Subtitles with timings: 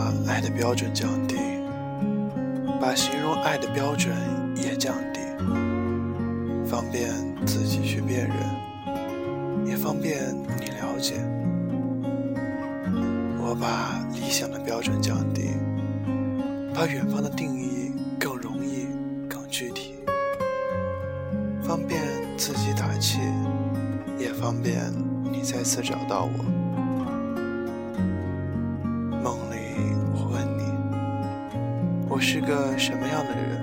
[0.00, 1.36] 把爱的标准降低，
[2.80, 4.16] 把形容爱的标准
[4.56, 5.20] 也降低，
[6.66, 7.12] 方便
[7.44, 11.16] 自己去辨认，也方便你了解。
[13.42, 15.50] 我把理想的标准降低，
[16.74, 18.86] 把远方的定义更容易、
[19.28, 19.96] 更具体，
[21.62, 22.00] 方便
[22.38, 23.18] 自己打气，
[24.18, 24.90] 也方便
[25.30, 26.59] 你再次找到我。
[32.20, 33.58] 是个什么样的人？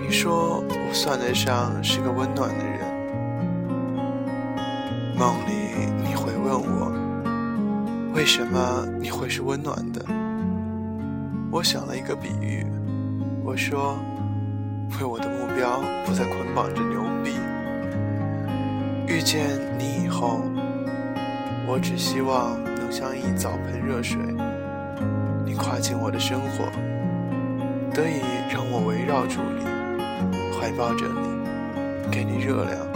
[0.00, 2.86] 你说我算得上是个温暖的人。
[5.18, 5.50] 梦里
[6.06, 6.92] 你会问我，
[8.14, 10.00] 为什么你会是温暖的？
[11.50, 12.64] 我想了一个比喻，
[13.42, 13.98] 我说，
[15.00, 17.32] 为我的目标不再捆绑着牛逼。
[19.12, 20.42] 遇见你以后，
[21.66, 24.20] 我只希望能像一澡盆热水。
[25.56, 26.66] 跨进我的生活，
[27.92, 28.20] 得以
[28.52, 29.64] 让我围绕住你，
[30.52, 32.86] 怀抱着你，给你热量。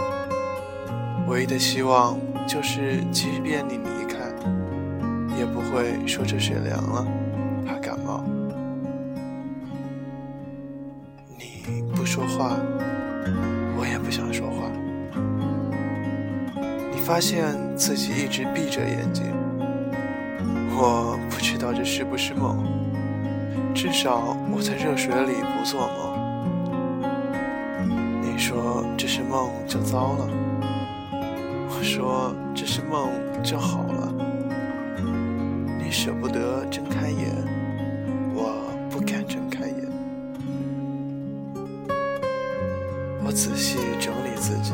[1.27, 2.17] 唯一的希望
[2.47, 4.19] 就是，即便你离开，
[5.37, 7.07] 也不会说这水凉了，
[7.65, 8.23] 怕感冒。
[11.37, 12.57] 你不说话，
[13.77, 14.69] 我也不想说话。
[16.93, 19.25] 你发现自己一直闭着眼睛。
[20.83, 22.57] 我不知道这是不是梦，
[23.71, 26.17] 至少我在热水里不做梦。
[28.23, 30.27] 你说这是梦就糟了，
[31.69, 33.11] 我说这是梦
[33.43, 34.11] 就好了。
[35.77, 37.29] 你舍不得睁开眼，
[38.33, 38.55] 我
[38.89, 39.87] 不敢睁开眼。
[43.23, 44.73] 我仔细整理自己，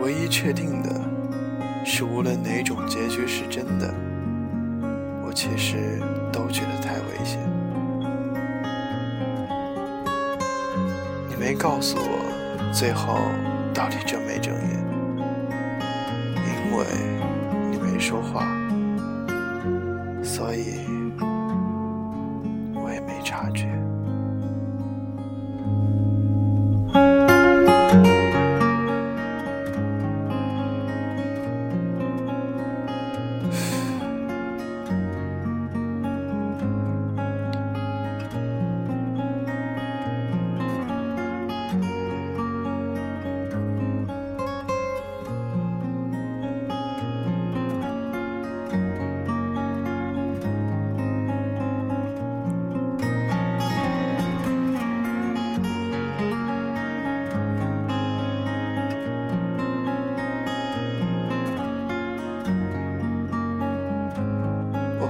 [0.00, 1.00] 唯一确定的
[1.84, 3.92] 是，无论哪种结局是真的。
[5.40, 6.00] 其实
[6.32, 7.38] 都觉得太危险。
[11.28, 13.20] 你没告诉我最后
[13.72, 14.84] 到底睁没睁眼，
[16.44, 16.84] 因为
[17.70, 18.48] 你没说话，
[20.24, 20.80] 所以
[22.74, 23.68] 我也没察觉。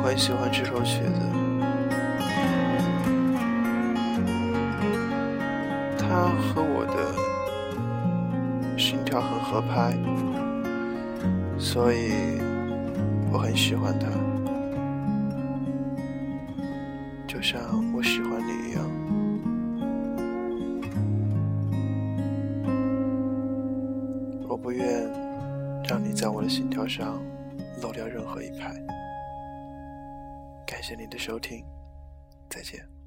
[0.08, 1.10] 很喜欢这首曲子，
[5.98, 7.12] 它和我的
[8.78, 9.92] 心跳很合拍，
[11.58, 12.40] 所以
[13.30, 14.08] 我很喜欢它，
[17.26, 17.60] 就像
[17.94, 18.90] 我喜欢你一样。
[24.48, 25.06] 我不愿
[25.86, 27.22] 让你在我的心跳上
[27.82, 28.74] 漏掉任何一拍。
[30.78, 31.64] 感谢您的收听，
[32.48, 32.97] 再见。